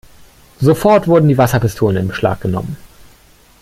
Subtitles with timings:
[0.59, 2.75] Sofort wurden die Wasserpistolen in Beschlag genommen.